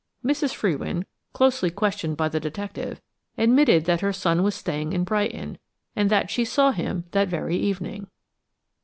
[0.25, 0.51] Mrs.
[0.55, 2.99] Frewin, closely questioned by the detective,
[3.37, 5.59] admitted that her son was staying in Brighton,
[5.95, 8.07] and that she saw him that very evening.